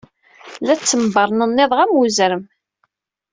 [0.65, 2.43] La ttembernenniḍeɣ am wezrem.